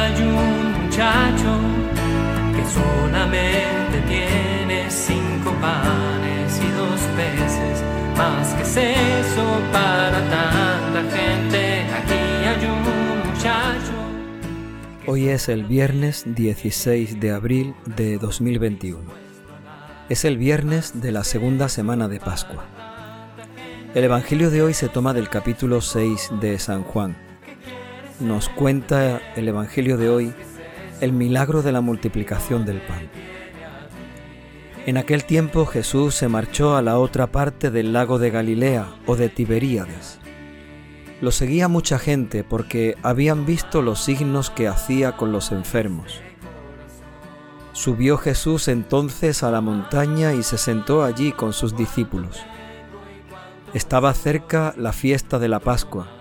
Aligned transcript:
hay 0.00 0.22
un 0.22 0.84
muchacho 0.84 1.52
que 2.56 2.64
solamente 2.64 4.00
tiene 4.08 4.90
cinco 4.90 5.52
panes 5.60 6.58
y 6.58 6.70
dos 6.72 7.00
peces, 7.16 7.82
más 8.16 8.54
que 8.54 8.62
es 8.62 8.76
eso 8.76 9.60
para 9.72 10.18
tanta 10.30 11.02
gente. 11.16 11.84
Aquí 11.98 12.20
hay 12.48 12.64
un 12.66 13.28
muchacho. 13.28 13.92
Hoy 15.06 15.28
es 15.28 15.48
el 15.48 15.64
viernes 15.64 16.24
16 16.26 17.20
de 17.20 17.30
abril 17.32 17.74
de 17.84 18.18
2021. 18.18 19.00
Es 20.08 20.24
el 20.24 20.38
viernes 20.38 21.00
de 21.00 21.12
la 21.12 21.24
segunda 21.24 21.68
semana 21.68 22.08
de 22.08 22.20
Pascua. 22.20 22.64
El 23.94 24.04
Evangelio 24.04 24.50
de 24.50 24.62
hoy 24.62 24.72
se 24.72 24.88
toma 24.88 25.12
del 25.12 25.28
capítulo 25.28 25.80
6 25.80 26.30
de 26.40 26.58
San 26.58 26.84
Juan. 26.84 27.29
Nos 28.20 28.50
cuenta 28.50 29.22
el 29.34 29.48
Evangelio 29.48 29.96
de 29.96 30.10
hoy 30.10 30.34
el 31.00 31.14
milagro 31.14 31.62
de 31.62 31.72
la 31.72 31.80
multiplicación 31.80 32.66
del 32.66 32.82
pan. 32.82 33.08
En 34.84 34.98
aquel 34.98 35.24
tiempo 35.24 35.64
Jesús 35.64 36.16
se 36.16 36.28
marchó 36.28 36.76
a 36.76 36.82
la 36.82 36.98
otra 36.98 37.28
parte 37.28 37.70
del 37.70 37.94
lago 37.94 38.18
de 38.18 38.30
Galilea 38.30 38.88
o 39.06 39.16
de 39.16 39.30
Tiberíades. 39.30 40.18
Lo 41.22 41.30
seguía 41.30 41.68
mucha 41.68 41.98
gente 41.98 42.44
porque 42.44 42.94
habían 43.02 43.46
visto 43.46 43.80
los 43.80 44.04
signos 44.04 44.50
que 44.50 44.68
hacía 44.68 45.16
con 45.16 45.32
los 45.32 45.50
enfermos. 45.50 46.20
Subió 47.72 48.18
Jesús 48.18 48.68
entonces 48.68 49.42
a 49.42 49.50
la 49.50 49.62
montaña 49.62 50.34
y 50.34 50.42
se 50.42 50.58
sentó 50.58 51.04
allí 51.04 51.32
con 51.32 51.54
sus 51.54 51.74
discípulos. 51.74 52.42
Estaba 53.72 54.12
cerca 54.12 54.74
la 54.76 54.92
fiesta 54.92 55.38
de 55.38 55.48
la 55.48 55.60
Pascua, 55.60 56.19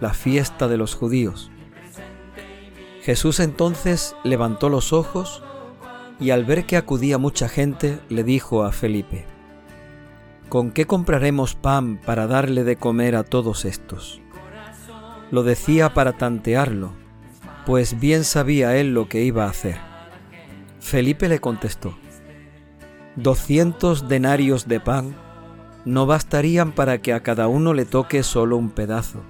la 0.00 0.12
fiesta 0.12 0.68
de 0.68 0.76
los 0.76 0.94
judíos. 0.94 1.50
Jesús 3.02 3.40
entonces 3.40 4.16
levantó 4.24 4.68
los 4.68 4.92
ojos 4.92 5.42
y 6.18 6.30
al 6.30 6.44
ver 6.44 6.66
que 6.66 6.76
acudía 6.76 7.18
mucha 7.18 7.48
gente 7.48 8.00
le 8.08 8.24
dijo 8.24 8.64
a 8.64 8.72
Felipe, 8.72 9.26
¿Con 10.48 10.70
qué 10.70 10.86
compraremos 10.86 11.54
pan 11.54 12.00
para 12.04 12.26
darle 12.26 12.64
de 12.64 12.76
comer 12.76 13.16
a 13.16 13.24
todos 13.24 13.64
estos? 13.64 14.20
Lo 15.30 15.42
decía 15.42 15.92
para 15.92 16.12
tantearlo, 16.12 16.92
pues 17.64 17.98
bien 17.98 18.24
sabía 18.24 18.76
él 18.76 18.94
lo 18.94 19.08
que 19.08 19.22
iba 19.22 19.44
a 19.44 19.50
hacer. 19.50 19.76
Felipe 20.80 21.28
le 21.28 21.40
contestó, 21.40 21.96
Doscientos 23.16 24.08
denarios 24.08 24.68
de 24.68 24.78
pan 24.78 25.16
no 25.84 26.06
bastarían 26.06 26.72
para 26.72 26.98
que 26.98 27.12
a 27.12 27.22
cada 27.22 27.48
uno 27.48 27.72
le 27.72 27.86
toque 27.86 28.22
solo 28.22 28.56
un 28.56 28.70
pedazo 28.70 29.22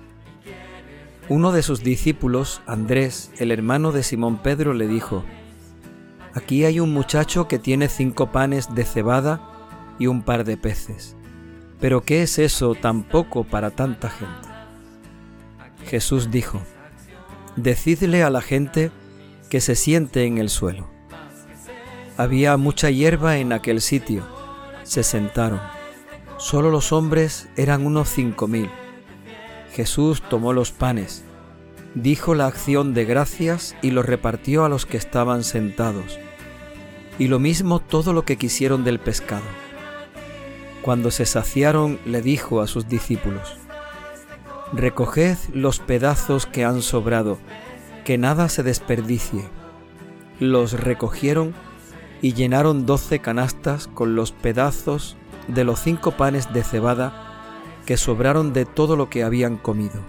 uno 1.29 1.51
de 1.51 1.63
sus 1.63 1.83
discípulos, 1.83 2.63
Andrés, 2.67 3.33
el 3.39 3.51
hermano 3.51 3.91
de 3.91 4.05
Simón 4.05 4.39
Pedro, 4.39 4.75
le 4.75 4.87
dijo, 4.87 5.25
Aquí 6.35 6.65
hay 6.65 6.79
un 6.79 6.93
muchacho 6.93 7.49
que 7.49 7.59
tiene 7.59 7.89
cinco 7.89 8.31
panes 8.31 8.75
de 8.75 8.85
cebada 8.85 9.41
y 9.99 10.07
un 10.07 10.23
par 10.23 10.45
de 10.45 10.57
peces. 10.57 11.17
Pero 11.81 12.03
¿qué 12.03 12.23
es 12.23 12.39
eso 12.39 12.75
tan 12.75 13.03
poco 13.03 13.43
para 13.43 13.71
tanta 13.71 14.09
gente? 14.09 14.49
Jesús 15.87 16.31
dijo, 16.31 16.61
Decidle 17.57 18.23
a 18.23 18.31
la 18.31 18.41
gente 18.41 18.93
que 19.51 19.61
se 19.61 19.75
siente 19.75 20.27
en 20.27 20.39
el 20.39 20.49
suelo. 20.49 20.89
Había 22.17 22.57
mucha 22.57 22.91
hierba 22.91 23.39
en 23.39 23.53
aquel 23.53 23.81
sitio. 23.81 24.25
Se 24.85 25.03
sentaron. 25.03 25.61
Solo 26.39 26.71
los 26.71 26.93
hombres 26.93 27.49
eran 27.57 27.85
unos 27.85 28.11
cinco 28.11 28.47
mil. 28.47 28.71
Jesús 29.77 30.23
tomó 30.23 30.55
los 30.55 30.73
panes, 30.73 31.23
dijo 31.95 32.35
la 32.35 32.47
acción 32.47 32.95
de 32.95 33.05
gracias 33.05 33.77
y 33.83 33.91
los 33.91 34.07
repartió 34.07 34.65
a 34.65 34.71
los 34.71 34.87
que 34.87 34.97
estaban 34.97 35.45
sentados, 35.45 36.19
y 37.19 37.29
lo 37.29 37.39
mismo 37.41 37.81
todo 37.81 38.15
lo 38.15 38.25
que 38.25 38.39
quisieron 38.39 38.85
del 38.85 38.99
pescado. 38.99 39.45
Cuando 40.81 41.11
se 41.11 41.27
saciaron, 41.27 42.01
le 42.07 42.23
dijo 42.23 42.63
a 42.63 42.69
sus 42.69 42.89
discípulos, 42.89 43.59
Recoged 44.73 45.37
los 45.53 45.79
pedazos 45.79 46.47
que 46.47 46.65
han 46.65 46.81
sobrado, 46.81 47.37
que 48.07 48.17
nada 48.17 48.49
se 48.49 48.63
desperdicie. 48.63 49.47
Los 50.41 50.73
recogieron 50.73 51.53
y 52.23 52.33
llenaron 52.33 52.87
doce 52.87 53.19
canastas 53.19 53.89
con 53.89 54.17
los 54.17 54.33
pedazos 54.33 55.19
de 55.49 55.65
los 55.65 55.81
cinco 55.81 56.13
panes 56.13 56.51
de 56.55 56.65
cebada 56.65 57.26
que 57.87 57.97
sobraron 57.97 58.53
de 58.53 58.67
todo 58.67 58.97
lo 58.97 59.09
que 59.09 59.23
habían 59.23 59.57
comido. 59.57 60.01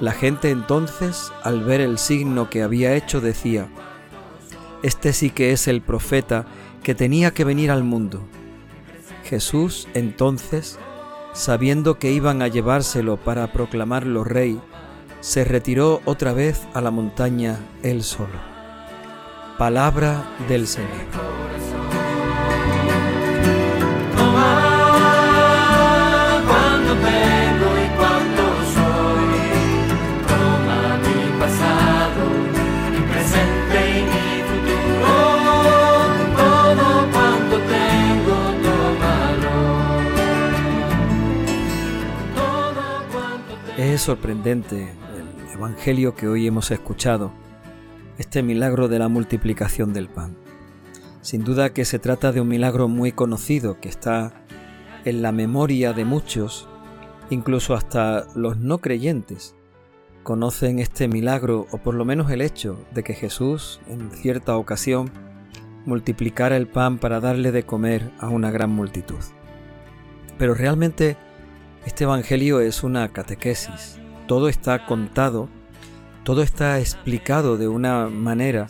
La 0.00 0.12
gente 0.12 0.50
entonces, 0.50 1.32
al 1.42 1.62
ver 1.62 1.80
el 1.80 1.96
signo 1.96 2.50
que 2.50 2.62
había 2.62 2.94
hecho, 2.94 3.20
decía, 3.20 3.68
Este 4.82 5.12
sí 5.12 5.30
que 5.30 5.52
es 5.52 5.68
el 5.68 5.80
profeta 5.80 6.44
que 6.82 6.94
tenía 6.94 7.32
que 7.32 7.44
venir 7.44 7.70
al 7.70 7.84
mundo. 7.84 8.20
Jesús 9.24 9.86
entonces, 9.94 10.78
sabiendo 11.32 11.98
que 11.98 12.10
iban 12.10 12.42
a 12.42 12.48
llevárselo 12.48 13.16
para 13.16 13.52
proclamarlo 13.52 14.24
rey, 14.24 14.60
se 15.20 15.44
retiró 15.44 16.02
otra 16.04 16.32
vez 16.32 16.60
a 16.74 16.80
la 16.80 16.90
montaña 16.90 17.60
él 17.84 18.02
solo. 18.02 18.52
Palabra 19.56 20.24
del 20.48 20.66
Señor. 20.66 21.61
Es 43.92 44.00
sorprendente 44.00 44.88
el 45.18 45.52
Evangelio 45.52 46.14
que 46.14 46.26
hoy 46.26 46.46
hemos 46.46 46.70
escuchado, 46.70 47.30
este 48.16 48.42
milagro 48.42 48.88
de 48.88 48.98
la 48.98 49.08
multiplicación 49.08 49.92
del 49.92 50.08
pan. 50.08 50.34
Sin 51.20 51.44
duda 51.44 51.74
que 51.74 51.84
se 51.84 51.98
trata 51.98 52.32
de 52.32 52.40
un 52.40 52.48
milagro 52.48 52.88
muy 52.88 53.12
conocido 53.12 53.80
que 53.80 53.90
está 53.90 54.32
en 55.04 55.20
la 55.20 55.30
memoria 55.30 55.92
de 55.92 56.06
muchos, 56.06 56.66
incluso 57.28 57.74
hasta 57.74 58.24
los 58.34 58.56
no 58.56 58.78
creyentes 58.78 59.54
conocen 60.22 60.78
este 60.78 61.06
milagro 61.06 61.66
o 61.70 61.76
por 61.76 61.94
lo 61.94 62.06
menos 62.06 62.30
el 62.30 62.40
hecho 62.40 62.82
de 62.94 63.02
que 63.02 63.12
Jesús 63.12 63.78
en 63.88 64.10
cierta 64.10 64.56
ocasión 64.56 65.10
multiplicara 65.84 66.56
el 66.56 66.66
pan 66.66 66.96
para 66.96 67.20
darle 67.20 67.52
de 67.52 67.64
comer 67.64 68.10
a 68.20 68.30
una 68.30 68.50
gran 68.50 68.70
multitud. 68.70 69.20
Pero 70.38 70.54
realmente 70.54 71.18
este 71.84 72.04
Evangelio 72.04 72.60
es 72.60 72.84
una 72.84 73.08
catequesis. 73.08 73.98
Todo 74.28 74.48
está 74.48 74.86
contado, 74.86 75.48
todo 76.24 76.42
está 76.42 76.78
explicado 76.78 77.56
de 77.56 77.66
una 77.66 78.08
manera 78.08 78.68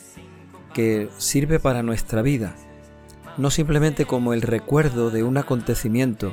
que 0.72 1.08
sirve 1.18 1.60
para 1.60 1.82
nuestra 1.82 2.22
vida, 2.22 2.54
no 3.36 3.50
simplemente 3.50 4.06
como 4.06 4.32
el 4.32 4.40
recuerdo 4.40 5.10
de 5.10 5.22
un 5.22 5.36
acontecimiento 5.36 6.32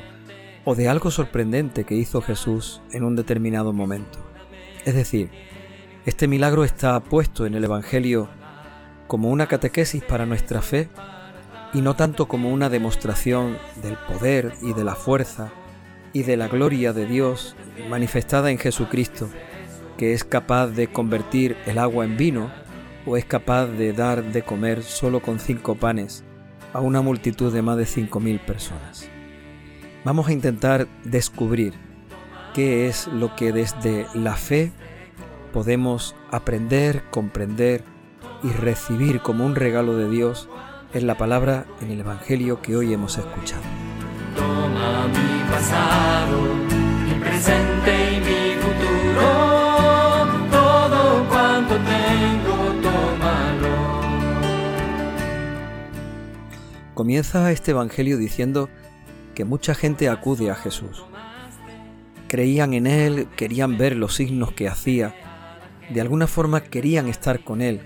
o 0.64 0.74
de 0.74 0.88
algo 0.88 1.10
sorprendente 1.10 1.84
que 1.84 1.96
hizo 1.96 2.22
Jesús 2.22 2.80
en 2.92 3.04
un 3.04 3.14
determinado 3.14 3.74
momento. 3.74 4.18
Es 4.86 4.94
decir, 4.94 5.30
este 6.06 6.28
milagro 6.28 6.64
está 6.64 6.98
puesto 7.00 7.44
en 7.44 7.54
el 7.54 7.64
Evangelio 7.64 8.28
como 9.06 9.28
una 9.28 9.48
catequesis 9.48 10.02
para 10.02 10.24
nuestra 10.24 10.62
fe 10.62 10.88
y 11.74 11.82
no 11.82 11.94
tanto 11.94 12.26
como 12.26 12.50
una 12.50 12.70
demostración 12.70 13.58
del 13.82 13.96
poder 13.96 14.54
y 14.62 14.72
de 14.72 14.84
la 14.84 14.94
fuerza 14.94 15.52
y 16.12 16.22
de 16.22 16.36
la 16.36 16.48
gloria 16.48 16.92
de 16.92 17.06
Dios 17.06 17.56
manifestada 17.88 18.50
en 18.50 18.58
Jesucristo, 18.58 19.28
que 19.96 20.12
es 20.12 20.24
capaz 20.24 20.68
de 20.68 20.88
convertir 20.88 21.56
el 21.66 21.78
agua 21.78 22.04
en 22.04 22.16
vino 22.16 22.50
o 23.06 23.16
es 23.16 23.24
capaz 23.24 23.66
de 23.66 23.92
dar 23.92 24.22
de 24.24 24.42
comer 24.42 24.82
solo 24.82 25.20
con 25.20 25.38
cinco 25.38 25.74
panes 25.74 26.24
a 26.72 26.80
una 26.80 27.02
multitud 27.02 27.52
de 27.52 27.62
más 27.62 27.76
de 27.76 27.86
cinco 27.86 28.20
mil 28.20 28.40
personas. 28.40 29.08
Vamos 30.04 30.28
a 30.28 30.32
intentar 30.32 30.86
descubrir 31.04 31.74
qué 32.54 32.88
es 32.88 33.06
lo 33.08 33.36
que 33.36 33.52
desde 33.52 34.06
la 34.14 34.34
fe 34.34 34.72
podemos 35.52 36.14
aprender, 36.30 37.02
comprender 37.10 37.82
y 38.42 38.48
recibir 38.48 39.20
como 39.20 39.44
un 39.44 39.54
regalo 39.54 39.96
de 39.96 40.08
Dios 40.08 40.48
en 40.94 41.06
la 41.06 41.16
palabra 41.16 41.66
en 41.80 41.90
el 41.90 42.00
Evangelio 42.00 42.62
que 42.62 42.76
hoy 42.76 42.92
hemos 42.92 43.18
escuchado. 43.18 43.62
Pasado, 45.60 46.54
mi 47.04 47.20
presente 47.20 48.14
y 48.14 48.20
mi 48.20 48.54
futuro, 48.62 49.26
todo 50.50 51.28
cuanto 51.28 51.74
tengo, 51.74 52.56
tómalo. 52.80 53.76
Comienza 56.94 57.52
este 57.52 57.72
Evangelio 57.72 58.16
diciendo 58.16 58.70
que 59.34 59.44
mucha 59.44 59.74
gente 59.74 60.08
acude 60.08 60.50
a 60.50 60.54
Jesús. 60.54 61.04
Creían 62.26 62.72
en 62.72 62.86
Él, 62.86 63.28
querían 63.36 63.76
ver 63.76 63.96
los 63.96 64.14
signos 64.14 64.52
que 64.52 64.66
hacía, 64.66 65.14
de 65.90 66.00
alguna 66.00 66.26
forma 66.26 66.62
querían 66.62 67.06
estar 67.06 67.44
con 67.44 67.60
Él, 67.60 67.82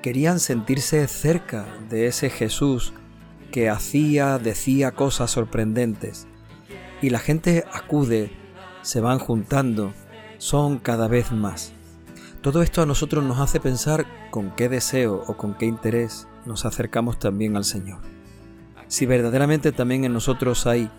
querían 0.00 0.40
sentirse 0.40 1.06
cerca 1.06 1.66
de 1.90 2.06
ese 2.06 2.30
Jesús 2.30 2.94
que 3.52 3.68
hacía, 3.68 4.38
decía 4.38 4.92
cosas 4.92 5.30
sorprendentes. 5.30 6.28
Y 7.04 7.10
la 7.10 7.18
gente 7.18 7.66
acude, 7.70 8.30
se 8.80 8.98
van 8.98 9.18
juntando, 9.18 9.92
son 10.38 10.78
cada 10.78 11.06
vez 11.06 11.32
más. 11.32 11.74
Todo 12.40 12.62
esto 12.62 12.80
a 12.80 12.86
nosotros 12.86 13.22
nos 13.22 13.40
hace 13.40 13.60
pensar 13.60 14.06
con 14.30 14.56
qué 14.56 14.70
deseo 14.70 15.22
o 15.26 15.36
con 15.36 15.52
qué 15.52 15.66
interés 15.66 16.28
nos 16.46 16.64
acercamos 16.64 17.18
también 17.18 17.58
al 17.58 17.66
Señor. 17.66 17.98
Si 18.88 19.04
verdaderamente 19.04 19.70
también 19.70 20.06
en 20.06 20.14
nosotros 20.14 20.66
hay 20.66 20.90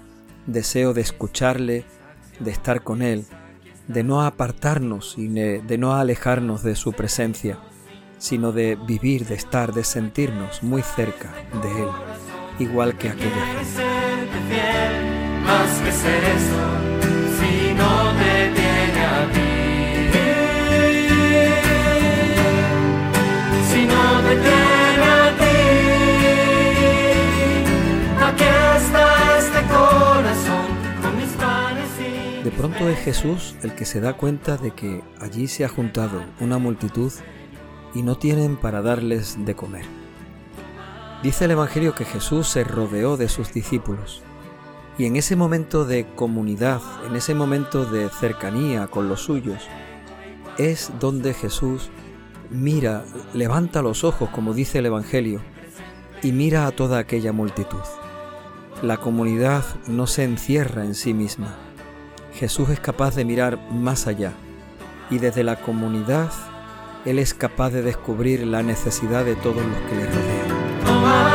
deseo 0.46 0.94
de 0.94 1.02
escucharle, 1.02 1.86
de 2.40 2.52
estar 2.52 2.84
con 2.84 3.02
Él, 3.02 3.26
de 3.88 4.04
no 4.04 4.22
apartarnos 4.22 5.18
y 5.18 5.28
de 5.28 5.78
no 5.80 5.96
alejarnos 5.96 6.62
de 6.62 6.76
su 6.76 6.94
presencia, 6.94 7.58
sino 8.20 8.52
de 8.52 8.76
vivir, 8.76 9.26
de 9.26 9.34
estar, 9.34 9.74
de 9.74 9.84
sentirnos 9.84 10.62
muy 10.62 10.84
cerca 10.84 11.34
de 11.64 11.82
Él, 11.82 11.90
igual 12.60 12.96
que 12.96 13.10
aquella 13.10 15.05
Más 15.46 15.72
que 15.80 15.92
ser 15.92 16.24
eso, 16.24 16.64
si 17.38 17.74
no 17.76 18.12
te 18.20 18.34
tiene 18.56 19.02
a 19.06 19.30
ti. 19.34 19.52
Si 23.70 23.82
no 23.86 24.04
te 24.26 24.34
tiene 24.46 25.06
a 25.06 25.26
ti. 25.40 25.58
Aquí 28.28 28.50
está 28.78 29.06
este 29.38 29.62
corazón 29.68 30.68
con 31.02 31.12
mis 31.18 31.32
panes 31.34 31.92
y 32.00 32.44
De 32.44 32.52
pronto 32.52 32.90
es 32.90 32.98
Jesús 33.00 33.56
el 33.62 33.76
que 33.76 33.86
se 33.86 34.02
da 34.02 34.14
cuenta 34.14 34.58
de 34.58 34.72
que 34.72 35.04
allí 35.22 35.48
se 35.48 35.64
ha 35.64 35.70
juntado 35.70 36.24
una 36.40 36.58
multitud 36.58 37.14
y 37.94 38.02
no 38.02 38.18
tienen 38.18 38.58
para 38.58 38.82
darles 38.82 39.46
de 39.46 39.56
comer. 39.56 39.86
Dice 41.22 41.46
el 41.46 41.52
Evangelio 41.52 41.94
que 41.94 42.06
Jesús 42.06 42.48
se 42.48 42.64
rodeó 42.64 43.16
de 43.16 43.30
sus 43.30 43.54
discípulos 43.54 44.24
y 44.98 45.06
en 45.06 45.16
ese 45.16 45.36
momento 45.36 45.86
de 45.86 46.06
comunidad, 46.16 46.82
en 47.08 47.16
ese 47.16 47.34
momento 47.34 47.86
de 47.86 48.10
cercanía 48.10 48.88
con 48.88 49.10
los 49.10 49.22
suyos, 49.22 49.68
es 50.58 50.92
donde 51.00 51.34
Jesús 51.34 51.90
mira, 52.50 53.04
levanta 53.34 53.82
los 53.82 54.04
ojos, 54.04 54.30
como 54.30 54.54
dice 54.54 54.80
el 54.80 54.88
Evangelio, 54.88 55.42
y 56.22 56.32
mira 56.32 56.68
a 56.68 56.72
toda 56.72 57.00
aquella 57.00 57.32
multitud. 57.32 57.82
La 58.82 58.98
comunidad 58.98 59.64
no 59.88 60.08
se 60.08 60.24
encierra 60.24 60.84
en 60.84 60.96
sí 60.96 61.14
misma. 61.14 61.56
Jesús 62.34 62.70
es 62.70 62.80
capaz 62.80 63.16
de 63.16 63.26
mirar 63.26 63.60
más 63.72 64.08
allá 64.08 64.34
y 65.10 65.20
desde 65.20 65.44
la 65.44 65.62
comunidad 65.62 66.32
él 67.06 67.20
es 67.20 67.34
capaz 67.34 67.70
de 67.70 67.82
descubrir 67.82 68.46
la 68.46 68.64
necesidad 68.64 69.24
de 69.24 69.36
todos 69.36 69.64
los 69.66 69.78
que 69.90 69.96
le 69.96 70.06
rodean. 70.08 71.35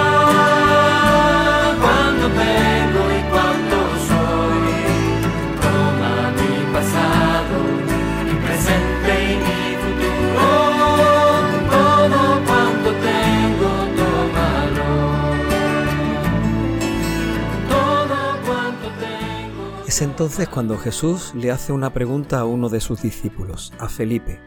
Es 20.01 20.05
entonces 20.05 20.49
cuando 20.49 20.79
Jesús 20.79 21.35
le 21.35 21.51
hace 21.51 21.75
una 21.75 21.93
pregunta 21.93 22.41
a 22.41 22.47
uno 22.47 22.71
de 22.71 22.81
sus 22.81 23.03
discípulos, 23.03 23.75
a 23.79 23.87
Felipe. 23.87 24.41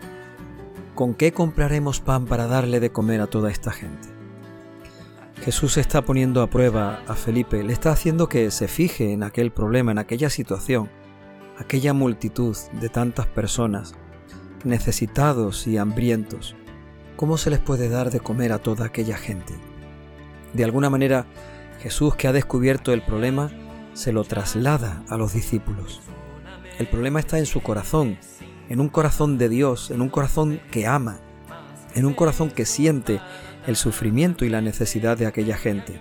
¿Con 0.96 1.14
qué 1.14 1.32
compraremos 1.32 2.00
pan 2.00 2.26
para 2.26 2.48
darle 2.48 2.80
de 2.80 2.92
comer 2.92 3.22
a 3.22 3.28
toda 3.28 3.52
esta 3.52 3.70
gente? 3.70 4.08
Jesús 5.44 5.78
está 5.78 6.02
poniendo 6.02 6.42
a 6.42 6.50
prueba 6.50 7.04
a 7.08 7.14
Felipe, 7.14 7.62
le 7.62 7.72
está 7.72 7.92
haciendo 7.92 8.28
que 8.28 8.50
se 8.50 8.68
fije 8.68 9.12
en 9.12 9.22
aquel 9.22 9.52
problema, 9.52 9.92
en 9.92 10.00
aquella 10.00 10.32
situación, 10.32 10.90
aquella 11.60 11.94
multitud 11.94 12.58
de 12.82 12.90
tantas 12.90 13.28
personas, 13.28 13.94
necesitados 14.64 15.68
y 15.68 15.78
hambrientos. 15.78 16.56
¿Cómo 17.16 17.38
se 17.38 17.52
les 17.52 17.60
puede 17.60 17.90
dar 17.90 18.10
de 18.10 18.22
comer 18.22 18.54
a 18.54 18.58
toda 18.58 18.88
aquella 18.88 19.18
gente? 19.18 19.54
De 20.54 20.64
alguna 20.64 20.90
manera, 20.90 21.28
Jesús 21.80 22.16
que 22.16 22.28
ha 22.28 22.34
descubierto 22.34 22.92
el 22.92 23.04
problema, 23.04 23.52
se 23.94 24.12
lo 24.12 24.24
traslada 24.24 25.04
a 25.10 25.18
los 25.18 25.34
discípulos. 25.34 26.02
El 26.80 26.88
problema 26.88 27.20
está 27.20 27.38
en 27.38 27.46
su 27.46 27.62
corazón, 27.62 28.18
en 28.70 28.80
un 28.80 28.90
corazón 28.90 29.38
de 29.38 29.50
Dios, 29.50 29.92
en 29.92 30.02
un 30.02 30.10
corazón 30.10 30.60
que 30.72 30.88
ama, 30.88 31.20
en 31.96 32.06
un 32.06 32.14
corazón 32.14 32.50
que 32.50 32.66
siente 32.66 33.22
el 33.68 33.76
sufrimiento 33.76 34.46
y 34.46 34.50
la 34.50 34.62
necesidad 34.62 35.18
de 35.18 35.28
aquella 35.28 35.58
gente. 35.58 36.00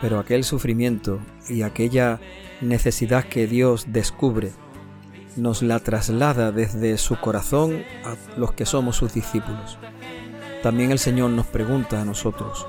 Pero 0.00 0.18
aquel 0.18 0.44
sufrimiento 0.44 1.20
y 1.48 1.62
aquella 1.62 2.20
necesidad 2.60 3.24
que 3.24 3.46
Dios 3.46 3.86
descubre 3.88 4.52
nos 5.36 5.62
la 5.62 5.80
traslada 5.80 6.50
desde 6.50 6.96
su 6.98 7.16
corazón 7.16 7.82
a 8.04 8.16
los 8.38 8.52
que 8.52 8.66
somos 8.66 8.96
sus 8.96 9.12
discípulos. 9.14 9.78
También 10.62 10.90
el 10.90 10.98
Señor 10.98 11.30
nos 11.30 11.46
pregunta 11.46 12.00
a 12.00 12.04
nosotros, 12.04 12.66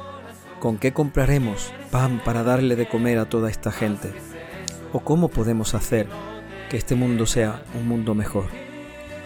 ¿con 0.60 0.78
qué 0.78 0.94
compraremos 0.94 1.74
pan 1.92 2.22
para 2.24 2.44
darle 2.44 2.76
de 2.76 2.88
comer 2.88 3.20
a 3.20 3.30
toda 3.30 3.50
esta 3.50 3.72
gente? 3.72 4.12
¿O 4.94 5.02
cómo 5.02 5.28
podemos 5.30 5.74
hacer 5.74 6.08
que 6.70 6.78
este 6.78 6.96
mundo 6.96 7.26
sea 7.26 7.64
un 7.76 7.88
mundo 7.88 8.16
mejor? 8.16 8.46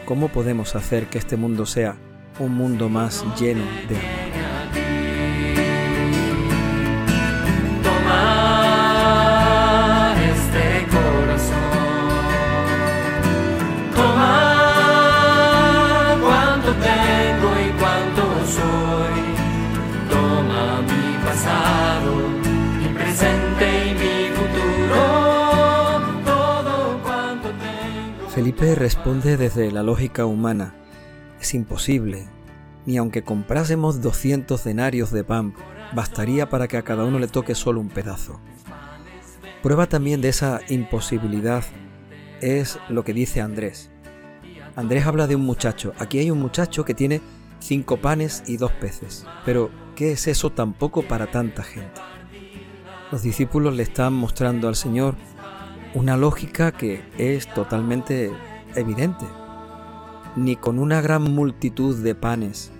¿Cómo 0.06 0.30
podemos 0.30 0.76
hacer 0.76 1.08
que 1.08 1.18
este 1.18 1.38
mundo 1.38 1.66
sea 1.66 1.96
un 2.40 2.54
mundo 2.54 2.90
más 2.90 3.24
lleno 3.40 3.64
de 3.88 3.98
amor? 3.98 4.21
Responde 28.62 29.38
desde 29.38 29.72
la 29.72 29.82
lógica 29.82 30.28
humana. 30.28 30.76
Es 31.42 31.56
imposible. 31.56 32.28
Ni 32.86 32.98
aunque 32.98 33.24
comprásemos 33.24 34.02
200 34.02 34.64
denarios 34.64 35.12
de 35.12 35.24
pan, 35.24 35.56
bastaría 35.96 36.48
para 36.48 36.68
que 36.68 36.78
a 36.78 36.84
cada 36.84 37.04
uno 37.04 37.18
le 37.18 37.28
toque 37.28 37.56
solo 37.56 37.82
un 37.82 37.90
pedazo. 37.90 38.40
Prueba 39.64 39.88
también 39.88 40.22
de 40.22 40.30
esa 40.30 40.62
imposibilidad 40.70 41.64
es 42.40 42.78
lo 42.88 43.04
que 43.04 43.14
dice 43.14 43.42
Andrés. 43.42 43.90
Andrés 44.76 45.08
habla 45.08 45.26
de 45.26 45.36
un 45.36 45.44
muchacho. 45.44 45.94
Aquí 45.98 46.20
hay 46.20 46.30
un 46.30 46.40
muchacho 46.40 46.86
que 46.86 46.94
tiene 46.94 47.20
cinco 47.60 47.98
panes 47.98 48.44
y 48.46 48.58
dos 48.58 48.72
peces. 48.74 49.26
Pero, 49.44 49.72
¿qué 49.96 50.12
es 50.12 50.28
eso 50.28 50.52
tampoco 50.52 51.02
para 51.02 51.32
tanta 51.32 51.64
gente? 51.64 52.00
Los 53.12 53.24
discípulos 53.24 53.76
le 53.76 53.84
están 53.84 54.14
mostrando 54.14 54.68
al 54.68 54.76
Señor 54.76 55.16
una 55.96 56.16
lógica 56.16 56.72
que 56.72 57.04
es 57.18 57.52
totalmente 57.54 58.32
evidente. 58.76 59.26
Ni 60.36 60.56
con 60.56 60.80
una 60.80 61.02
gran 61.02 61.24
multitud 61.24 61.98
de 62.02 62.16
panes 62.16 62.72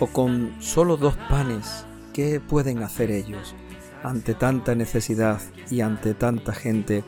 o 0.00 0.06
con 0.06 0.54
solo 0.60 0.96
dos 0.96 1.14
panes, 1.28 1.86
¿qué 2.12 2.40
pueden 2.40 2.82
hacer 2.82 3.10
ellos 3.10 3.54
ante 4.02 4.34
tanta 4.34 4.74
necesidad 4.74 5.40
y 5.70 5.80
ante 5.80 6.14
tanta 6.14 6.52
gente 6.52 7.04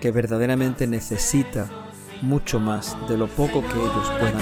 que 0.00 0.10
verdaderamente 0.10 0.86
necesita 0.86 1.68
mucho 2.22 2.60
más 2.60 2.96
de 3.08 3.16
lo 3.16 3.28
poco 3.28 3.62
que 3.62 3.78
ellos 3.78 4.12
puedan 4.18 4.40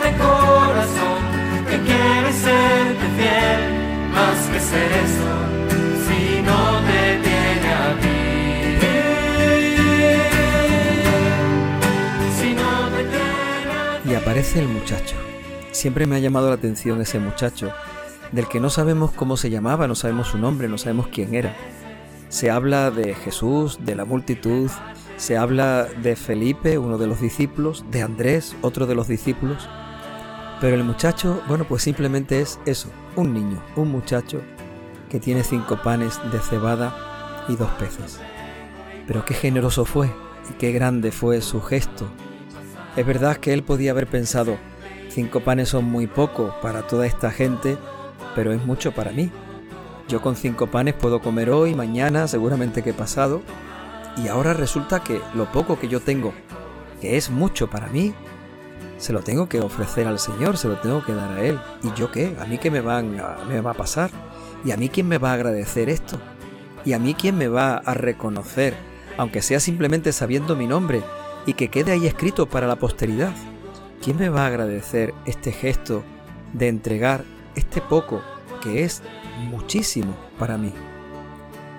este 0.00 0.12
corazón 0.16 1.22
que 1.68 1.78
quiere 1.78 2.32
serte 2.32 3.06
fiel, 3.16 4.10
más 4.12 4.46
que 4.48 4.60
ser 4.60 4.92
eso, 4.92 5.59
aparece 14.40 14.60
el 14.60 14.68
muchacho. 14.68 15.16
Siempre 15.70 16.06
me 16.06 16.16
ha 16.16 16.18
llamado 16.18 16.48
la 16.48 16.54
atención 16.54 17.02
ese 17.02 17.18
muchacho, 17.18 17.72
del 18.32 18.48
que 18.48 18.58
no 18.58 18.70
sabemos 18.70 19.10
cómo 19.10 19.36
se 19.36 19.50
llamaba, 19.50 19.86
no 19.86 19.94
sabemos 19.94 20.28
su 20.28 20.38
nombre, 20.38 20.66
no 20.66 20.78
sabemos 20.78 21.08
quién 21.08 21.34
era. 21.34 21.54
Se 22.30 22.50
habla 22.50 22.90
de 22.90 23.14
Jesús, 23.14 23.80
de 23.84 23.94
la 23.94 24.06
multitud, 24.06 24.70
se 25.18 25.36
habla 25.36 25.84
de 25.84 26.16
Felipe, 26.16 26.78
uno 26.78 26.96
de 26.96 27.06
los 27.06 27.20
discípulos, 27.20 27.84
de 27.90 28.00
Andrés, 28.00 28.56
otro 28.62 28.86
de 28.86 28.94
los 28.94 29.08
discípulos. 29.08 29.68
Pero 30.58 30.74
el 30.74 30.84
muchacho, 30.84 31.42
bueno, 31.46 31.66
pues 31.68 31.82
simplemente 31.82 32.40
es 32.40 32.58
eso, 32.64 32.88
un 33.16 33.34
niño, 33.34 33.62
un 33.76 33.90
muchacho 33.90 34.40
que 35.10 35.20
tiene 35.20 35.44
cinco 35.44 35.82
panes 35.82 36.18
de 36.32 36.38
cebada 36.38 37.44
y 37.46 37.56
dos 37.56 37.68
peces. 37.72 38.18
Pero 39.06 39.22
qué 39.22 39.34
generoso 39.34 39.84
fue 39.84 40.10
y 40.48 40.54
qué 40.54 40.72
grande 40.72 41.12
fue 41.12 41.42
su 41.42 41.60
gesto. 41.60 42.08
Es 42.96 43.06
verdad 43.06 43.36
que 43.36 43.52
él 43.52 43.62
podía 43.62 43.92
haber 43.92 44.06
pensado, 44.06 44.58
Cinco 45.10 45.40
panes 45.40 45.68
son 45.68 45.86
muy 45.86 46.06
poco 46.06 46.54
para 46.62 46.86
toda 46.86 47.04
esta 47.04 47.32
gente, 47.32 47.76
pero 48.36 48.52
es 48.52 48.64
mucho 48.64 48.92
para 48.92 49.10
mí. 49.10 49.28
Yo 50.08 50.22
con 50.22 50.36
cinco 50.36 50.68
panes 50.68 50.94
puedo 50.94 51.20
comer 51.20 51.50
hoy, 51.50 51.74
mañana, 51.74 52.28
seguramente 52.28 52.82
que 52.82 52.92
pasado, 52.92 53.42
y 54.16 54.28
ahora 54.28 54.54
resulta 54.54 55.02
que 55.02 55.20
lo 55.34 55.50
poco 55.50 55.80
que 55.80 55.88
yo 55.88 55.98
tengo, 55.98 56.32
que 57.00 57.16
es 57.16 57.28
mucho 57.28 57.68
para 57.68 57.88
mí, 57.88 58.14
se 58.98 59.12
lo 59.12 59.20
tengo 59.20 59.48
que 59.48 59.60
ofrecer 59.60 60.06
al 60.06 60.20
Señor, 60.20 60.56
se 60.56 60.68
lo 60.68 60.78
tengo 60.78 61.04
que 61.04 61.12
dar 61.12 61.32
a 61.32 61.42
Él. 61.42 61.58
¿Y 61.82 61.98
yo 61.98 62.12
qué? 62.12 62.36
¿A 62.38 62.44
mí 62.44 62.58
qué 62.58 62.70
me, 62.70 62.80
van 62.80 63.20
me 63.48 63.60
va 63.60 63.72
a 63.72 63.74
pasar? 63.74 64.10
¿Y 64.64 64.70
a 64.70 64.76
mí 64.76 64.90
quién 64.90 65.08
me 65.08 65.18
va 65.18 65.30
a 65.30 65.34
agradecer 65.34 65.88
esto? 65.88 66.20
¿Y 66.84 66.92
a 66.92 67.00
mí 67.00 67.14
quién 67.14 67.36
me 67.36 67.48
va 67.48 67.78
a 67.78 67.94
reconocer, 67.94 68.76
aunque 69.18 69.42
sea 69.42 69.58
simplemente 69.58 70.12
sabiendo 70.12 70.54
mi 70.54 70.68
nombre 70.68 71.02
y 71.46 71.54
que 71.54 71.68
quede 71.68 71.92
ahí 71.92 72.06
escrito 72.06 72.48
para 72.48 72.66
la 72.66 72.76
posteridad? 72.76 73.34
¿Quién 74.02 74.16
me 74.16 74.28
va 74.28 74.44
a 74.44 74.46
agradecer 74.46 75.14
este 75.26 75.52
gesto 75.52 76.02
de 76.52 76.68
entregar 76.68 77.24
este 77.54 77.80
poco 77.80 78.22
que 78.62 78.84
es 78.84 79.02
muchísimo 79.50 80.16
para 80.38 80.56
mí? 80.58 80.72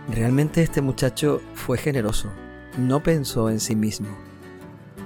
Realmente 0.10 0.62
este 0.62 0.82
muchacho 0.82 1.42
fue 1.54 1.78
generoso, 1.78 2.30
no 2.78 3.02
pensó 3.02 3.50
en 3.50 3.60
sí 3.60 3.76
mismo 3.76 4.10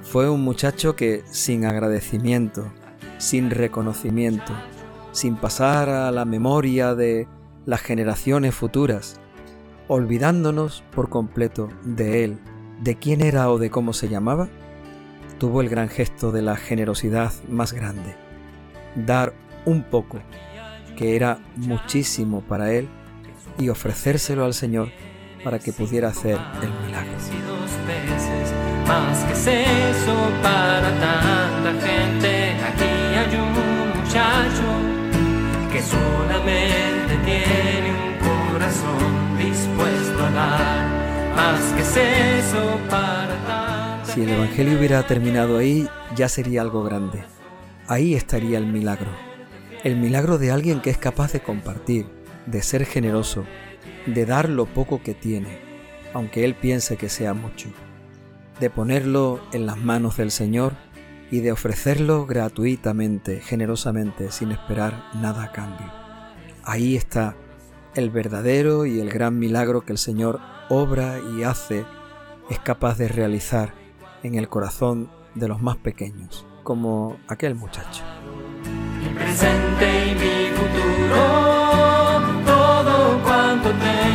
fue 0.05 0.29
un 0.29 0.43
muchacho 0.43 0.95
que 0.95 1.23
sin 1.31 1.65
agradecimiento, 1.65 2.71
sin 3.17 3.49
reconocimiento, 3.49 4.53
sin 5.11 5.35
pasar 5.35 5.89
a 5.89 6.11
la 6.11 6.25
memoria 6.25 6.93
de 6.93 7.27
las 7.65 7.81
generaciones 7.81 8.53
futuras, 8.53 9.19
olvidándonos 9.87 10.83
por 10.93 11.09
completo 11.09 11.69
de 11.83 12.23
él, 12.23 12.39
de 12.85 12.95
quién 12.95 13.21
era 13.21 13.49
o 13.49 13.57
de 13.57 13.71
cómo 13.71 13.93
se 13.93 14.09
llamaba, 14.09 14.47
tuvo 15.39 15.61
el 15.61 15.69
gran 15.69 15.89
gesto 15.89 16.31
de 16.31 16.43
la 16.43 16.55
generosidad 16.55 17.33
más 17.49 17.73
grande, 17.73 18.15
dar 18.95 19.33
un 19.65 19.81
poco, 19.81 20.19
que 20.95 21.15
era 21.15 21.39
muchísimo 21.55 22.41
para 22.41 22.71
él, 22.71 22.87
y 23.57 23.69
ofrecérselo 23.69 24.45
al 24.45 24.53
Señor 24.53 24.91
para 25.43 25.57
que 25.57 25.73
pudiera 25.73 26.09
hacer 26.09 26.37
el 26.61 26.85
milagro 26.85 27.11
más 28.87 29.23
que 29.23 29.33
para 30.43 30.89
tanta 30.99 31.87
gente. 31.87 32.53
Aquí 32.69 32.83
hay 33.17 33.35
un 33.35 33.51
muchacho 33.97 34.67
que 35.71 35.81
tiene 37.25 37.89
un 37.91 38.05
Si 44.03 44.23
el 44.23 44.29
Evangelio 44.29 44.77
hubiera 44.77 45.05
terminado 45.05 45.57
ahí, 45.57 45.87
ya 46.15 46.29
sería 46.29 46.61
algo 46.61 46.83
grande. 46.83 47.23
Ahí 47.87 48.15
estaría 48.15 48.57
el 48.57 48.65
milagro. 48.65 49.11
El 49.83 49.97
milagro 49.97 50.37
de 50.37 50.51
alguien 50.51 50.81
que 50.81 50.89
es 50.89 50.97
capaz 50.97 51.33
de 51.33 51.41
compartir, 51.41 52.07
de 52.45 52.61
ser 52.61 52.85
generoso, 52.85 53.45
de 54.05 54.25
dar 54.25 54.49
lo 54.49 54.65
poco 54.65 55.01
que 55.03 55.13
tiene, 55.13 55.59
aunque 56.13 56.45
él 56.45 56.55
piense 56.55 56.97
que 56.97 57.09
sea 57.09 57.33
mucho 57.33 57.69
de 58.59 58.69
ponerlo 58.69 59.41
en 59.51 59.65
las 59.65 59.77
manos 59.77 60.17
del 60.17 60.31
Señor 60.31 60.73
y 61.31 61.39
de 61.41 61.51
ofrecerlo 61.51 62.25
gratuitamente, 62.25 63.41
generosamente, 63.41 64.31
sin 64.31 64.51
esperar 64.51 65.03
nada 65.15 65.43
a 65.43 65.51
cambio. 65.51 65.91
Ahí 66.63 66.95
está 66.95 67.35
el 67.95 68.09
verdadero 68.09 68.85
y 68.85 68.99
el 68.99 69.09
gran 69.09 69.39
milagro 69.39 69.81
que 69.81 69.91
el 69.91 69.97
Señor 69.97 70.39
obra 70.69 71.19
y 71.19 71.43
hace, 71.43 71.85
es 72.49 72.59
capaz 72.59 72.97
de 72.97 73.07
realizar 73.07 73.73
en 74.23 74.35
el 74.35 74.49
corazón 74.49 75.09
de 75.35 75.47
los 75.47 75.61
más 75.61 75.77
pequeños, 75.77 76.45
como 76.63 77.17
aquel 77.27 77.55
muchacho. 77.55 78.03
Mi 78.99 79.09
presente 79.09 80.11
y 80.11 80.15
mi 80.15 80.55
futuro, 80.55 81.21
todo 82.45 83.23
cuanto 83.23 83.69
tengo, 83.69 84.05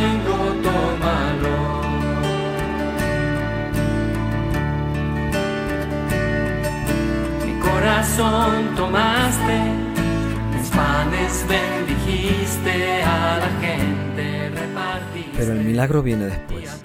tomaste, 8.75 9.59
panes 10.75 11.45
bendijiste, 11.47 13.03
a 13.03 13.39
la 13.39 13.49
gente. 13.61 14.00
Pero 15.37 15.53
el 15.53 15.63
milagro 15.63 16.03
viene 16.03 16.25
después. 16.25 16.83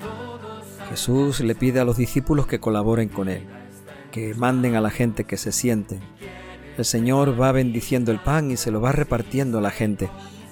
Jesús 0.88 1.40
le 1.40 1.54
pide 1.54 1.80
a 1.80 1.84
los 1.84 1.96
discípulos 1.96 2.46
que 2.46 2.60
colaboren 2.60 3.08
con 3.08 3.28
él, 3.28 3.46
que 4.12 4.34
manden 4.34 4.76
a 4.76 4.80
la 4.80 4.90
gente 4.90 5.24
que 5.24 5.36
se 5.36 5.52
sienten. 5.52 6.00
El 6.78 6.84
Señor 6.84 7.40
va 7.40 7.52
bendiciendo 7.52 8.12
el 8.12 8.20
pan 8.20 8.50
y 8.50 8.56
se 8.56 8.70
lo 8.70 8.80
va 8.80 8.92
repartiendo 8.92 9.58
a 9.58 9.62
la 9.62 9.70
gente. 9.70 10.10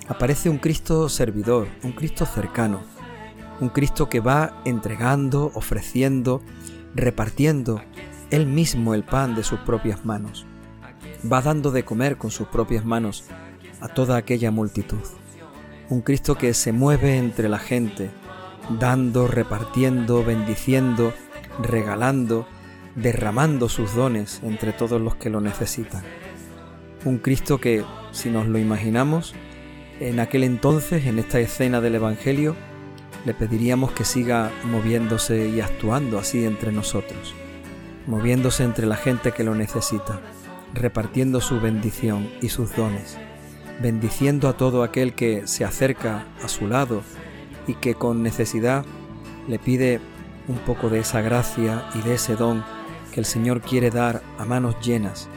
Aparece 0.08 0.50
un 0.50 0.58
Cristo 0.58 1.08
servidor, 1.08 1.68
un 1.82 1.92
Cristo 1.92 2.26
cercano, 2.26 2.82
un 3.60 3.68
Cristo 3.68 4.08
que 4.08 4.20
va 4.20 4.60
entregando, 4.64 5.52
ofreciendo, 5.54 6.42
repartiendo 6.94 7.80
él 8.30 8.46
mismo 8.46 8.94
el 8.94 9.04
pan 9.04 9.34
de 9.34 9.44
sus 9.44 9.60
propias 9.60 10.04
manos 10.04 10.46
va 11.30 11.40
dando 11.40 11.70
de 11.70 11.84
comer 11.84 12.16
con 12.16 12.30
sus 12.30 12.48
propias 12.48 12.84
manos 12.84 13.24
a 13.80 13.88
toda 13.88 14.16
aquella 14.16 14.50
multitud. 14.50 14.98
Un 15.90 16.00
Cristo 16.00 16.36
que 16.36 16.54
se 16.54 16.72
mueve 16.72 17.18
entre 17.18 17.48
la 17.48 17.58
gente, 17.58 18.10
dando, 18.80 19.26
repartiendo, 19.26 20.24
bendiciendo, 20.24 21.12
regalando, 21.62 22.46
derramando 22.96 23.68
sus 23.68 23.94
dones 23.94 24.40
entre 24.42 24.72
todos 24.72 25.00
los 25.00 25.16
que 25.16 25.30
lo 25.30 25.40
necesitan. 25.40 26.02
Un 27.04 27.18
Cristo 27.18 27.60
que, 27.60 27.84
si 28.12 28.30
nos 28.30 28.46
lo 28.46 28.58
imaginamos, 28.58 29.34
en 30.00 30.20
aquel 30.20 30.44
entonces, 30.44 31.06
en 31.06 31.18
esta 31.18 31.38
escena 31.38 31.80
del 31.80 31.96
Evangelio, 31.96 32.56
le 33.26 33.34
pediríamos 33.34 33.92
que 33.92 34.04
siga 34.04 34.50
moviéndose 34.64 35.48
y 35.48 35.60
actuando 35.60 36.18
así 36.18 36.44
entre 36.44 36.72
nosotros, 36.72 37.34
moviéndose 38.06 38.64
entre 38.64 38.86
la 38.86 38.96
gente 38.96 39.32
que 39.32 39.44
lo 39.44 39.54
necesita 39.54 40.20
repartiendo 40.74 41.40
su 41.40 41.60
bendición 41.60 42.28
y 42.42 42.48
sus 42.48 42.74
dones, 42.74 43.16
bendiciendo 43.80 44.48
a 44.48 44.56
todo 44.56 44.82
aquel 44.82 45.14
que 45.14 45.46
se 45.46 45.64
acerca 45.64 46.26
a 46.42 46.48
su 46.48 46.66
lado 46.66 47.02
y 47.66 47.74
que 47.74 47.94
con 47.94 48.22
necesidad 48.22 48.84
le 49.48 49.58
pide 49.58 50.00
un 50.48 50.58
poco 50.58 50.90
de 50.90 51.00
esa 51.00 51.20
gracia 51.20 51.84
y 51.94 52.00
de 52.02 52.14
ese 52.14 52.36
don 52.36 52.64
que 53.12 53.20
el 53.20 53.26
Señor 53.26 53.60
quiere 53.60 53.90
dar 53.90 54.22
a 54.38 54.44
manos 54.44 54.76
llenas 54.80 55.28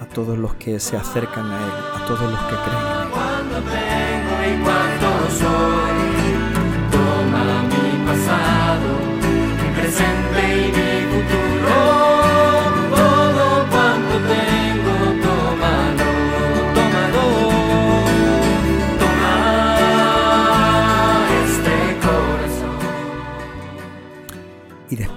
a 0.00 0.06
todos 0.06 0.38
los 0.38 0.54
que 0.54 0.80
se 0.80 0.96
acercan 0.96 1.50
a 1.50 1.56
Él, 1.56 1.70
a 1.94 2.06
todos 2.06 2.30
los 2.30 2.40
que 2.40 2.54
creen 2.54 3.16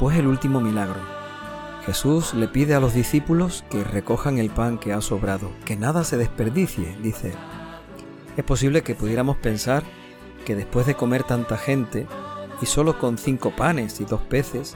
Después 0.10 0.26
el 0.26 0.32
último 0.32 0.60
milagro. 0.60 1.00
Jesús 1.86 2.34
le 2.34 2.48
pide 2.48 2.74
a 2.74 2.80
los 2.80 2.96
discípulos 2.96 3.64
que 3.70 3.84
recojan 3.84 4.40
el 4.40 4.50
pan 4.50 4.80
que 4.80 4.92
ha 4.92 5.02
sobrado, 5.02 5.52
que 5.66 5.76
nada 5.76 6.04
se 6.04 6.18
desperdicie, 6.18 6.98
dice. 7.04 7.36
Es 8.36 8.44
posible 8.44 8.82
que 8.82 8.96
pudiéramos 8.96 9.38
pensar 9.38 9.84
que 10.48 10.56
después 10.56 10.88
de 10.88 10.96
comer 10.96 11.26
tanta 11.26 11.58
gente, 11.58 12.08
y 12.60 12.66
solo 12.66 12.98
con 12.98 13.20
cinco 13.20 13.56
panes 13.56 14.02
y 14.02 14.06
dos 14.06 14.22
peces, 14.22 14.76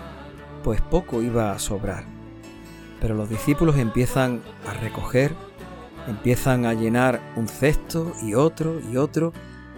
pues 0.63 0.81
poco 0.81 1.23
iba 1.23 1.51
a 1.51 1.57
sobrar. 1.57 2.03
Pero 3.01 3.15
los 3.15 3.27
discípulos 3.27 3.77
empiezan 3.77 4.39
a 4.69 4.73
recoger, 4.73 5.33
empiezan 6.07 6.67
a 6.67 6.75
llenar 6.75 7.33
un 7.35 7.47
cesto 7.47 8.13
y 8.21 8.35
otro 8.35 8.79
y 8.91 8.97
otro, 8.97 9.33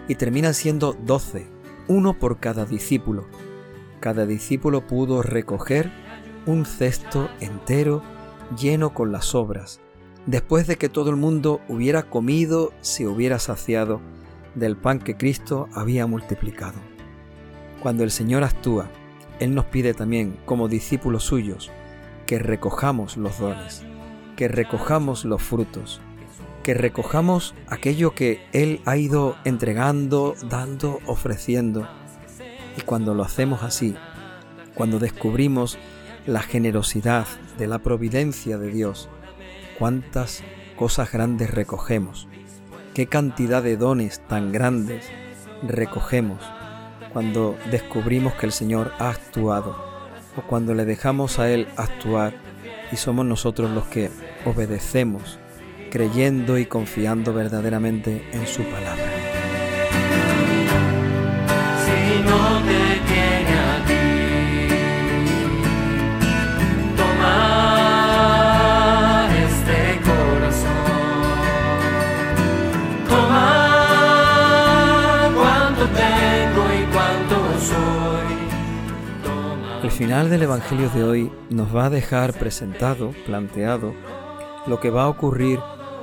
y 0.09 0.15
terminan 0.15 0.53
siendo 0.53 0.91
doce, 0.91 1.47
uno 1.87 2.19
por 2.19 2.41
cada 2.41 2.65
discípulo 2.65 3.25
cada 3.99 4.25
discípulo 4.25 4.85
pudo 4.85 5.21
recoger 5.21 5.91
un 6.45 6.65
cesto 6.65 7.29
entero 7.39 8.01
lleno 8.59 8.93
con 8.93 9.11
las 9.11 9.25
sobras, 9.25 9.79
después 10.25 10.67
de 10.67 10.77
que 10.77 10.89
todo 10.89 11.09
el 11.09 11.15
mundo 11.15 11.61
hubiera 11.67 12.03
comido, 12.03 12.71
se 12.81 13.07
hubiera 13.07 13.39
saciado 13.39 14.01
del 14.53 14.77
pan 14.77 14.99
que 14.99 15.17
Cristo 15.17 15.67
había 15.73 16.07
multiplicado. 16.07 16.79
Cuando 17.81 18.03
el 18.03 18.11
Señor 18.11 18.43
actúa, 18.43 18.89
Él 19.39 19.53
nos 19.53 19.65
pide 19.65 19.93
también, 19.93 20.37
como 20.45 20.67
discípulos 20.67 21.23
suyos, 21.23 21.71
que 22.25 22.39
recojamos 22.39 23.17
los 23.17 23.39
dones, 23.39 23.83
que 24.35 24.47
recojamos 24.47 25.25
los 25.25 25.41
frutos, 25.41 26.01
que 26.63 26.73
recojamos 26.73 27.53
aquello 27.67 28.15
que 28.15 28.47
Él 28.51 28.81
ha 28.85 28.97
ido 28.97 29.35
entregando, 29.43 30.33
dando, 30.49 30.99
ofreciendo, 31.05 31.87
y 32.77 32.81
cuando 32.81 33.13
lo 33.13 33.23
hacemos 33.23 33.63
así, 33.63 33.95
cuando 34.73 34.99
descubrimos 34.99 35.77
la 36.25 36.41
generosidad 36.41 37.27
de 37.57 37.67
la 37.67 37.79
providencia 37.79 38.57
de 38.57 38.69
Dios, 38.71 39.09
cuántas 39.79 40.43
cosas 40.75 41.11
grandes 41.11 41.51
recogemos, 41.51 42.27
qué 42.93 43.07
cantidad 43.07 43.63
de 43.63 43.77
dones 43.77 44.21
tan 44.27 44.51
grandes 44.51 45.05
recogemos 45.63 46.41
cuando 47.13 47.57
descubrimos 47.71 48.33
que 48.33 48.45
el 48.45 48.51
Señor 48.51 48.91
ha 48.99 49.09
actuado 49.09 49.77
o 50.35 50.41
cuando 50.41 50.73
le 50.73 50.83
dejamos 50.83 51.39
a 51.39 51.49
Él 51.49 51.67
actuar 51.77 52.33
y 52.91 52.97
somos 52.97 53.25
nosotros 53.25 53.71
los 53.71 53.85
que 53.85 54.11
obedecemos, 54.45 55.39
creyendo 55.91 56.57
y 56.57 56.65
confiando 56.65 57.33
verdaderamente 57.33 58.27
en 58.33 58.45
su 58.45 58.63
palabra. 58.63 59.04
Este 69.33 69.99
El 79.83 79.91
final 79.91 80.29
del 80.29 80.43
Evangelio 80.43 80.89
de 80.89 81.03
hoy 81.03 81.31
nos 81.49 81.75
va 81.75 81.85
a 81.85 81.89
dejar 81.89 82.33
presentado, 82.33 83.13
planteado, 83.25 83.93
lo 84.67 84.79
que 84.79 84.89
va 84.89 85.03
a 85.03 85.09
ocurrir 85.09 85.59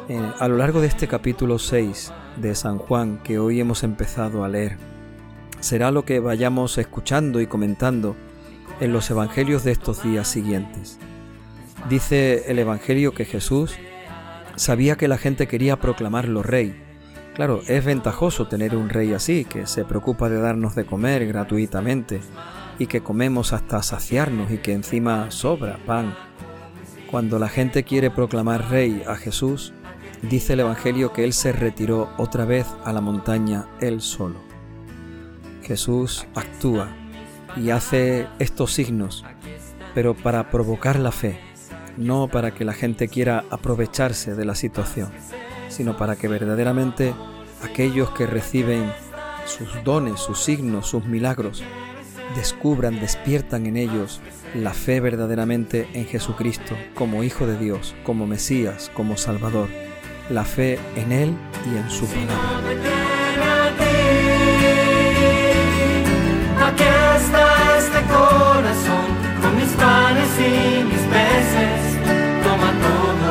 eh, 0.09 0.33
a 0.39 0.49
lo 0.49 0.57
largo 0.57 0.81
de 0.81 0.87
este 0.87 1.09
capítulo 1.09 1.59
6 1.59 2.13
de 2.37 2.55
San 2.55 2.79
Juan 2.79 3.19
que 3.23 3.39
hoy 3.39 3.61
hemos 3.61 3.83
empezado 3.83 4.45
a 4.45 4.49
leer. 4.49 4.92
Será 5.63 5.93
lo 5.93 6.05
que 6.05 6.19
vayamos 6.19 6.77
escuchando 6.77 7.41
y 7.41 7.47
comentando 7.47 8.17
en 8.81 8.93
los 8.93 9.09
Evangelios 9.13 9.63
de 9.63 9.71
estos 9.71 10.03
días 10.03 10.27
siguientes. 10.27 10.99
Dice 11.89 12.51
el 12.51 12.59
Evangelio 12.59 13.15
que 13.15 13.25
Jesús 13.25 13.77
sabía 14.57 14.97
que 14.97 15.07
la 15.07 15.19
gente 15.19 15.47
quería 15.47 15.79
proclamarlo 15.79 16.43
rey. 16.43 16.83
Claro, 17.35 17.61
es 17.69 17.85
ventajoso 17.85 18.49
tener 18.49 18.75
un 18.75 18.89
rey 18.89 19.13
así, 19.13 19.45
que 19.45 19.69
se 19.69 19.85
preocupa 19.85 20.29
de 20.29 20.41
darnos 20.41 20.75
de 20.75 20.85
comer 20.85 21.29
gratuitamente 21.29 22.21
y 22.81 22.89
que 22.89 23.01
comemos 23.01 23.53
hasta 23.53 23.85
saciarnos 23.85 24.51
y 24.51 24.59
que 24.59 24.73
encima 24.73 25.31
sobra 25.31 25.79
pan. 25.87 26.13
Cuando 27.09 27.39
la 27.39 27.49
gente 27.49 27.85
quiere 27.85 28.11
proclamar 28.11 28.69
rey 28.69 29.05
a 29.07 29.15
Jesús, 29.15 29.73
dice 30.23 30.55
el 30.55 30.61
Evangelio 30.61 31.13
que 31.13 31.23
Él 31.23 31.33
se 31.33 31.53
retiró 31.53 32.11
otra 32.19 32.47
vez 32.47 32.67
a 32.85 32.93
la 32.93 33.01
montaña 33.01 33.69
él 33.81 34.01
solo. 34.01 34.52
Jesús 35.63 36.27
actúa 36.35 36.89
y 37.57 37.71
hace 37.71 38.27
estos 38.39 38.73
signos, 38.73 39.25
pero 39.95 40.15
para 40.15 40.51
provocar 40.51 40.99
la 40.99 41.13
fe, 41.13 41.39
no 41.97 42.29
para 42.29 42.53
que 42.53 42.65
la 42.65 42.73
gente 42.73 43.09
quiera 43.09 43.45
aprovecharse 43.51 44.35
de 44.35 44.45
la 44.45 44.55
situación, 44.55 45.11
sino 45.69 45.97
para 45.97 46.17
que 46.17 46.29
verdaderamente 46.29 47.15
aquellos 47.63 48.11
que 48.11 48.27
reciben 48.27 48.93
sus 49.47 49.83
dones, 49.85 50.21
sus 50.21 50.43
signos, 50.43 50.87
sus 50.87 51.05
milagros, 51.05 51.63
descubran, 52.37 53.01
despiertan 53.01 53.67
en 53.67 53.77
ellos 53.77 54.21
la 54.55 54.73
fe 54.75 55.01
verdaderamente 55.01 55.89
en 55.95 56.07
Jesucristo 56.07 56.77
como 56.95 57.25
Hijo 57.25 57.47
de 57.47 57.59
Dios, 57.59 57.95
como 58.05 58.27
Mesías, 58.27 58.91
como 58.95 59.17
Salvador, 59.17 59.69
la 60.31 60.45
fe 60.45 60.79
en 60.97 61.13
Él 61.13 61.37
y 61.71 61.77
en 61.77 61.91
su 61.91 62.07
palabra. 62.07 63.12
Mis 70.91 71.05
peces. 71.15 71.83
Toma 72.45 72.71
todo 72.87 73.31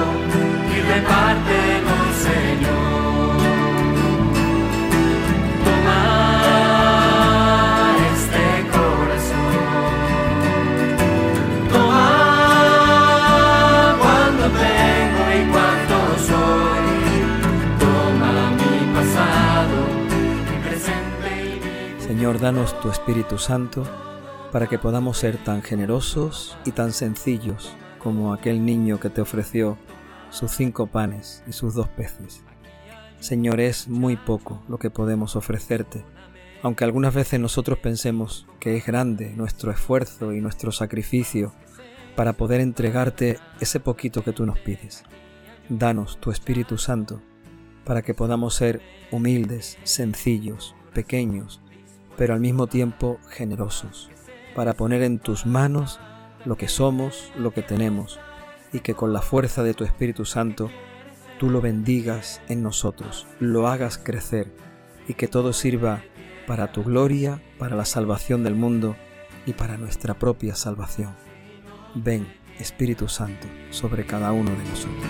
y 0.74 0.77
repártelo, 0.91 1.98
Señor. 2.27 3.38
Toma 5.65 6.01
este 8.14 8.46
corazón. 8.75 9.64
Toma 11.74 12.07
cuánto 14.01 14.46
tengo 14.66 15.24
y 15.40 15.42
cuánto 15.51 15.98
soy. 16.29 16.88
Toma 17.79 18.33
mi 18.59 18.75
pasado, 18.96 19.77
mi 20.48 20.55
presente 20.66 21.29
y 21.46 21.59
mi 21.64 22.01
Señor, 22.07 22.33
danos 22.40 22.70
tu 22.81 22.88
Espíritu 22.90 23.36
Santo 23.38 23.79
para 24.51 24.68
que 24.68 24.77
podamos 24.77 25.18
ser 25.18 25.37
tan 25.37 25.61
generosos 25.61 26.57
y 26.66 26.72
tan 26.72 26.92
sencillos 26.92 27.74
como 28.00 28.33
aquel 28.33 28.66
niño 28.66 29.00
que 29.00 29.09
te 29.09 29.22
ofreció 29.22 29.77
sus 30.29 30.51
cinco 30.51 30.87
panes 30.87 31.44
y 31.48 31.53
sus 31.53 31.74
dos 31.74 31.87
peces. 31.87 32.44
Señor, 33.20 33.59
es 33.59 33.87
muy 33.87 34.18
poco 34.18 34.61
lo 34.68 34.77
que 34.77 34.90
podemos 34.90 35.35
ofrecerte, 35.35 36.03
aunque 36.64 36.83
algunas 36.83 37.14
veces 37.14 37.40
nosotros 37.40 37.79
pensemos 37.79 38.48
que 38.59 38.75
es 38.75 38.85
grande 38.85 39.33
nuestro 39.35 39.72
esfuerzo 39.72 40.33
y 40.33 40.42
nuestro 40.42 40.72
sacrificio 40.72 41.53
para 42.16 42.33
poder 42.33 42.61
entregarte 42.61 43.40
ese 43.59 43.79
poquito 43.79 44.24
que 44.24 44.33
tú 44.33 44.46
nos 44.46 44.59
pides. 44.59 45.03
Danos 45.70 46.20
tu 46.20 46.31
Espíritu 46.31 46.77
Santo 46.77 47.22
para 47.85 48.01
que 48.01 48.14
podamos 48.14 48.55
ser 48.55 48.81
humildes, 49.11 49.77
sencillos, 49.83 50.75
pequeños, 50.94 51.61
pero 52.18 52.33
al 52.33 52.40
mismo 52.40 52.68
tiempo 52.68 53.20
generosos, 53.29 54.11
para 54.55 54.74
poner 54.74 55.03
en 55.03 55.20
tus 55.20 55.46
manos 55.46 56.00
lo 56.46 56.55
que 56.57 56.68
somos, 56.68 57.31
lo 57.37 57.51
que 57.51 57.61
tenemos, 57.61 58.20
y 58.74 58.79
que 58.79 58.94
con 58.94 59.14
la 59.14 59.22
fuerza 59.22 59.64
de 59.64 59.74
tu 59.74 59.83
Espíritu 59.83 60.25
Santo 60.25 60.70
tú 61.40 61.50
lo 61.50 61.61
bendigas 61.61 62.42
en 62.50 62.64
nosotros, 62.64 63.27
lo 63.40 63.68
hagas 63.68 63.98
crecer, 63.98 64.53
y 65.07 65.16
que 65.16 65.27
todo 65.27 65.53
sirva 65.53 66.03
para 66.48 66.72
tu 66.72 66.83
gloria, 66.83 67.42
para 67.57 67.75
la 67.75 67.85
salvación 67.85 68.44
del 68.44 68.55
mundo 68.55 68.96
y 69.46 69.53
para 69.53 69.77
nuestra 69.77 70.14
propia 70.14 70.55
salvación. 70.55 71.16
Ven, 71.96 72.27
Espíritu 72.59 73.07
Santo, 73.07 73.48
sobre 73.72 74.05
cada 74.05 74.31
uno 74.31 74.51
de 74.51 74.64
nosotros. 74.64 75.05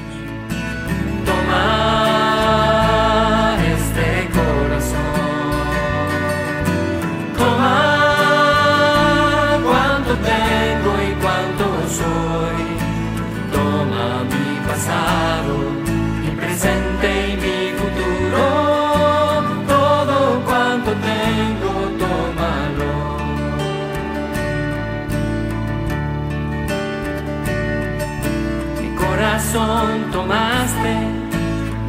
Corazón 29.52 30.12
tomaste, 30.12 30.96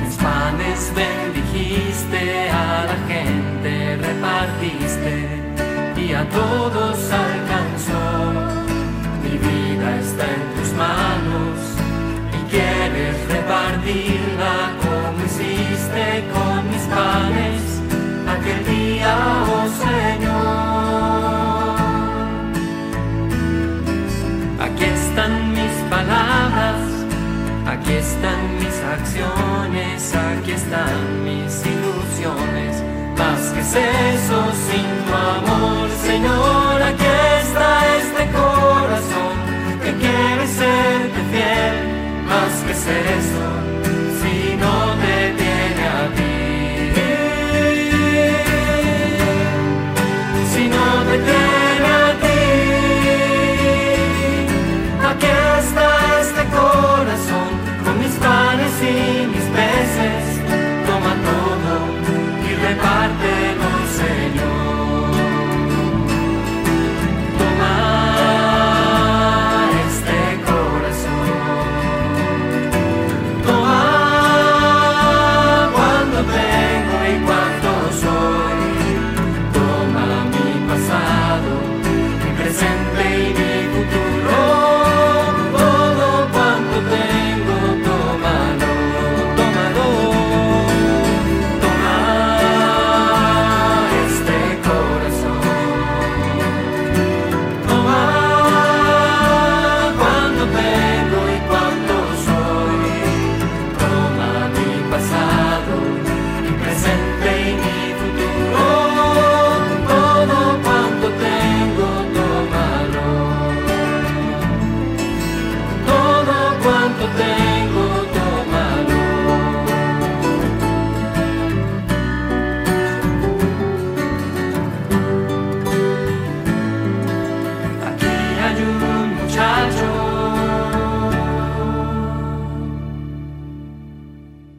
mis 0.01 0.17
panes 0.17 0.93
bendijiste, 0.95 2.51
a 2.51 2.87
la 2.87 2.97
gente 3.07 3.97
repartiste 3.97 5.29
y 5.97 6.13
a 6.13 6.29
todos 6.31 6.99
alcanzó. 7.13 8.03
Mi 9.23 9.39
vida 9.39 10.01
está 10.01 10.25
en 10.25 10.61
tus 10.61 10.73
manos 10.73 11.59
y 12.33 12.51
quieres 12.51 13.29
repartirla 13.29 14.73
como 14.83 15.25
hiciste 15.25 16.25
con 16.33 16.69
mis 16.69 16.83
panes 16.83 17.12
aquí 29.79 30.53
están 30.53 31.25
mis 31.25 31.65
ilusiones. 31.65 32.83
Más 33.17 33.41
que 33.53 33.61
es 33.61 33.75
eso 33.75 34.53
sin 34.67 34.89
tu 35.07 35.15
amor, 35.15 35.89
Señor, 36.05 36.83
aquí 36.83 37.05
está 37.43 37.97
este 37.97 38.25
corazón 38.33 39.35
que 39.83 39.93
quiere 39.93 40.47
serte 40.47 41.21
fiel. 41.31 42.25
Más 42.27 42.63
que 42.65 42.73
es 42.73 42.87
eso 42.87 43.62